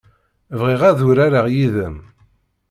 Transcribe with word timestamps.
Bɣiɣ 0.59 0.81
ad 0.89 0.99
urareɣ 1.07 1.45
yid-m. 1.53 1.97